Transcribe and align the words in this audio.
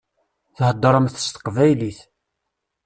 Theddṛemt 0.57 1.15
s 1.23 1.25
teqbaylit. 1.27 1.99